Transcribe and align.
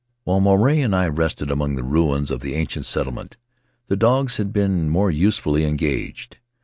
While 0.23 0.39
Maruae 0.41 0.83
and 0.83 0.95
I 0.95 1.05
rested 1.07 1.51
among 1.51 1.75
the 1.75 1.83
ruins 1.83 2.31
of 2.31 2.39
the 2.39 2.55
ancient 2.55 2.87
settlement 2.87 3.37
the 3.87 3.95
dogs 3.95 4.37
had 4.37 4.51
been 4.51 4.89
more 4.89 5.11
usefully 5.11 5.63
engaged. 5.63 6.39